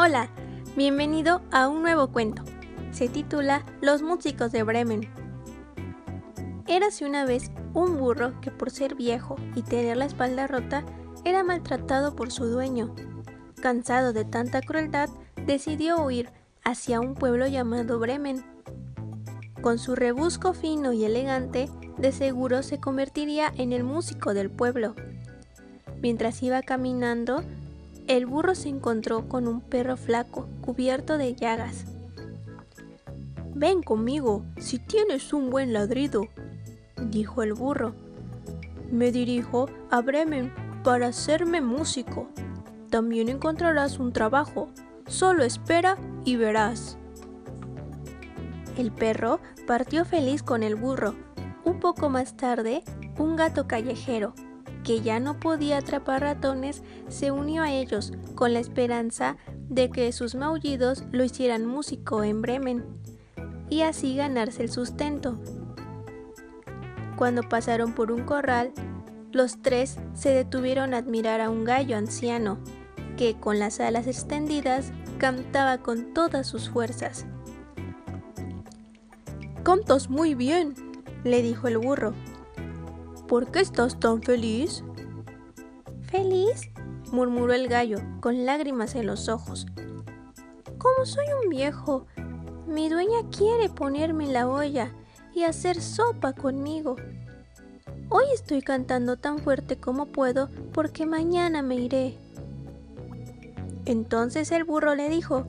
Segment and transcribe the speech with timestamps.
[0.00, 0.30] Hola,
[0.76, 2.44] bienvenido a un nuevo cuento.
[2.92, 5.10] Se titula Los músicos de Bremen.
[6.68, 10.84] Érase una vez un burro que por ser viejo y tener la espalda rota
[11.24, 12.94] era maltratado por su dueño.
[13.60, 15.10] Cansado de tanta crueldad,
[15.46, 16.30] decidió huir
[16.62, 18.44] hacia un pueblo llamado Bremen.
[19.62, 24.94] Con su rebusco fino y elegante, de seguro se convertiría en el músico del pueblo.
[26.00, 27.42] Mientras iba caminando,
[28.08, 31.84] el burro se encontró con un perro flaco, cubierto de llagas.
[33.54, 36.22] Ven conmigo, si tienes un buen ladrido,
[36.96, 37.94] dijo el burro.
[38.90, 42.28] Me dirijo a Bremen para hacerme músico.
[42.88, 44.70] También encontrarás un trabajo.
[45.06, 46.96] Solo espera y verás.
[48.78, 51.14] El perro partió feliz con el burro.
[51.64, 52.82] Un poco más tarde,
[53.18, 54.32] un gato callejero,
[54.88, 59.36] que ya no podía atrapar ratones, se unió a ellos con la esperanza
[59.68, 62.86] de que sus maullidos lo hicieran músico en Bremen
[63.68, 65.38] y así ganarse el sustento.
[67.18, 68.72] Cuando pasaron por un corral,
[69.30, 72.58] los tres se detuvieron a admirar a un gallo anciano
[73.18, 77.26] que con las alas extendidas cantaba con todas sus fuerzas.
[79.64, 80.72] Cantas muy bien,
[81.24, 82.14] le dijo el burro.
[83.28, 84.82] ¿Por qué estás tan feliz?
[86.10, 86.70] ¿Feliz?
[87.12, 89.66] murmuró el gallo, con lágrimas en los ojos.
[90.78, 92.06] Como soy un viejo,
[92.66, 94.94] mi dueña quiere ponerme en la olla
[95.34, 96.96] y hacer sopa conmigo.
[98.08, 102.16] Hoy estoy cantando tan fuerte como puedo porque mañana me iré.
[103.84, 105.46] Entonces el burro le dijo,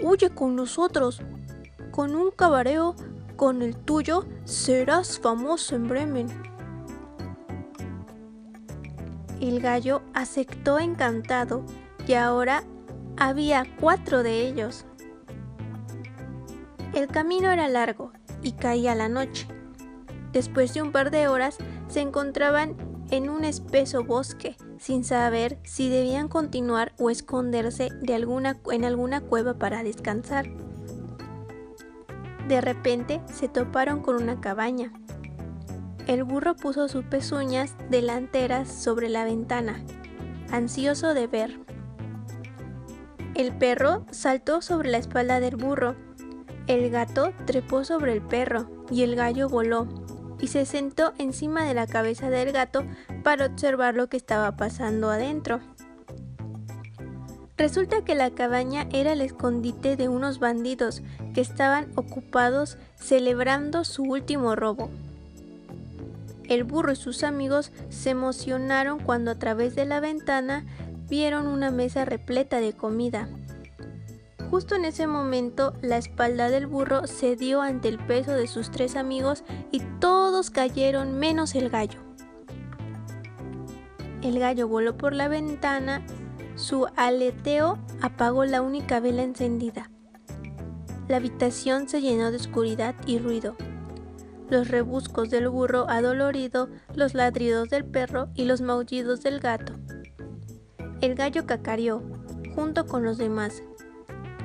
[0.00, 1.22] Huye con nosotros.
[1.90, 2.94] Con un cabareo
[3.36, 6.49] con el tuyo serás famoso en Bremen.
[9.40, 11.64] El gallo aceptó encantado
[12.06, 12.62] y ahora
[13.16, 14.84] había cuatro de ellos.
[16.94, 19.46] El camino era largo y caía la noche.
[20.32, 21.56] Después de un par de horas
[21.88, 22.76] se encontraban
[23.10, 29.82] en un espeso bosque, sin saber si debían continuar o esconderse en alguna cueva para
[29.82, 30.48] descansar.
[32.46, 34.92] De repente se toparon con una cabaña.
[36.10, 39.80] El burro puso sus pezuñas delanteras sobre la ventana,
[40.50, 41.60] ansioso de ver.
[43.36, 45.94] El perro saltó sobre la espalda del burro,
[46.66, 49.86] el gato trepó sobre el perro y el gallo voló
[50.40, 52.82] y se sentó encima de la cabeza del gato
[53.22, 55.60] para observar lo que estaba pasando adentro.
[57.56, 61.04] Resulta que la cabaña era el escondite de unos bandidos
[61.34, 64.90] que estaban ocupados celebrando su último robo.
[66.50, 70.66] El burro y sus amigos se emocionaron cuando a través de la ventana
[71.08, 73.28] vieron una mesa repleta de comida.
[74.50, 78.96] Justo en ese momento la espalda del burro cedió ante el peso de sus tres
[78.96, 82.00] amigos y todos cayeron menos el gallo.
[84.20, 86.04] El gallo voló por la ventana,
[86.56, 89.88] su aleteo apagó la única vela encendida.
[91.06, 93.54] La habitación se llenó de oscuridad y ruido
[94.50, 99.74] los rebuscos del burro adolorido, los ladridos del perro y los maullidos del gato.
[101.00, 102.02] El gallo cacareó,
[102.54, 103.62] junto con los demás.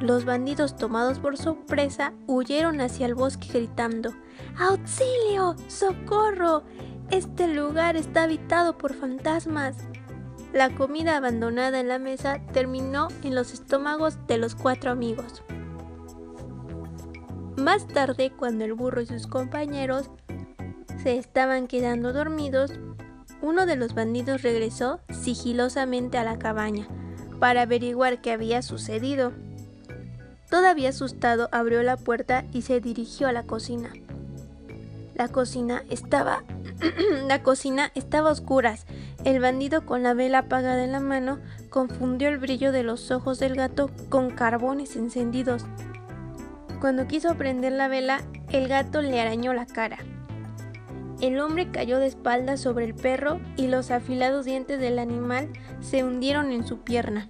[0.00, 4.14] Los bandidos tomados por sorpresa huyeron hacia el bosque gritando
[4.58, 5.54] ¡Auxilio!
[5.68, 6.64] ¡Socorro!
[7.10, 9.76] Este lugar está habitado por fantasmas.
[10.52, 15.42] La comida abandonada en la mesa terminó en los estómagos de los cuatro amigos.
[17.60, 20.08] Más tarde, cuando el burro y sus compañeros
[21.02, 22.72] se estaban quedando dormidos,
[23.42, 26.88] uno de los bandidos regresó sigilosamente a la cabaña
[27.38, 29.32] para averiguar qué había sucedido.
[30.48, 33.92] Todavía asustado abrió la puerta y se dirigió a la cocina.
[35.14, 36.44] La cocina estaba
[37.26, 38.86] la cocina estaba a oscuras.
[39.24, 41.38] El bandido con la vela apagada en la mano
[41.68, 45.66] confundió el brillo de los ojos del gato con carbones encendidos
[46.80, 49.98] cuando quiso prender la vela, el gato le arañó la cara.
[51.20, 55.50] El hombre cayó de espaldas sobre el perro y los afilados dientes del animal
[55.80, 57.28] se hundieron en su pierna.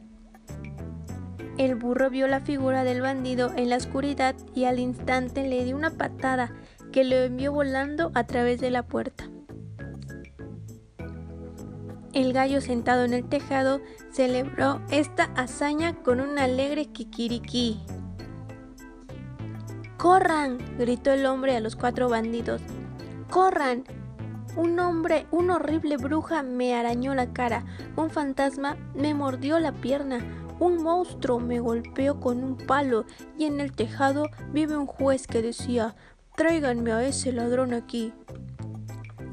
[1.58, 5.76] El burro vio la figura del bandido en la oscuridad y al instante le dio
[5.76, 6.54] una patada
[6.92, 9.28] que lo envió volando a través de la puerta.
[12.12, 13.80] El gallo sentado en el tejado
[14.12, 17.80] celebró esta hazaña con un alegre kikiriki.
[20.00, 20.56] ¡Corran!
[20.78, 22.62] gritó el hombre a los cuatro bandidos.
[23.28, 23.84] ¡Corran!
[24.56, 27.66] Un hombre, una horrible bruja me arañó la cara,
[27.96, 30.20] un fantasma me mordió la pierna,
[30.58, 33.04] un monstruo me golpeó con un palo
[33.36, 35.94] y en el tejado vive un juez que decía,
[36.34, 38.14] tráiganme a ese ladrón aquí.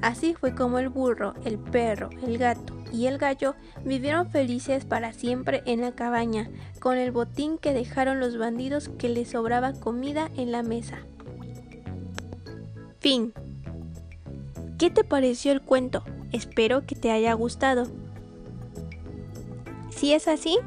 [0.02, 5.13] Así fue como el burro, el perro, el gato y el gallo vivieron felices para
[5.13, 6.50] siempre en la cabaña,
[6.80, 11.00] con el botín que dejaron los bandidos que les sobraba comida en la mesa.
[13.00, 13.34] Fin.
[14.78, 16.04] ¿Qué te pareció el cuento?
[16.31, 17.88] Espero que te haya gustado.
[19.90, 20.60] Si es así,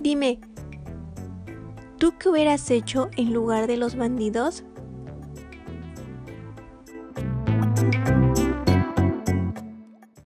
[0.00, 0.40] dime,
[1.98, 4.64] ¿tú qué hubieras hecho en lugar de los bandidos?